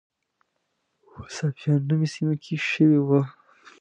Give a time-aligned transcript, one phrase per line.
[1.09, 3.21] په صافیانو نومي سیمه کې شوې وه.